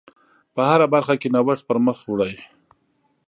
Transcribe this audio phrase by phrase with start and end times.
[0.53, 2.35] په هره برخه کې نوښت پر مخ وړئ.